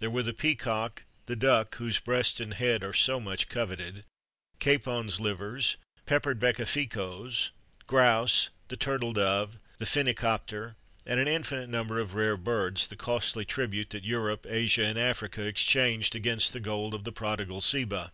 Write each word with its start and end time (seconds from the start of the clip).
There 0.00 0.10
were 0.10 0.24
the 0.24 0.32
peacock,[XXXV 0.34 1.04
59] 1.04 1.10
the 1.26 1.36
duck, 1.36 1.76
whose 1.76 2.00
breast 2.00 2.40
and 2.40 2.54
head 2.54 2.82
are 2.82 2.92
so 2.92 3.20
much 3.20 3.48
coveted;[XXXV 3.48 4.02
60] 4.54 4.58
capons' 4.58 5.20
livers,[XXXV 5.20 5.94
60] 5.98 6.04
peppered 6.04 6.40
becaficoes,[XXXV 6.40 7.26
61] 7.30 7.52
grouse, 7.86 8.50
the 8.66 8.76
turtle 8.76 9.12
dove, 9.12 9.58
the 9.78 9.84
phenicopter,[XXXV 9.84 10.74
62] 10.74 10.74
and 11.06 11.20
an 11.20 11.28
infinite 11.28 11.68
number 11.68 12.00
of 12.00 12.14
rare 12.14 12.36
birds, 12.36 12.88
the 12.88 12.96
costly 12.96 13.44
tribute 13.44 13.90
that 13.90 14.02
Europe, 14.02 14.46
Asia, 14.48 14.84
and 14.84 14.98
Africa, 14.98 15.42
exchanged 15.42 16.16
against 16.16 16.52
the 16.52 16.58
gold 16.58 16.92
of 16.92 17.04
the 17.04 17.12
prodigal 17.12 17.60
Seba. 17.60 18.10